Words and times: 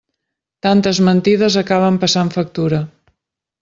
Tantes 0.67 1.03
mentides 1.09 1.59
acaben 1.63 2.03
passant 2.07 2.35
factura. 2.39 2.85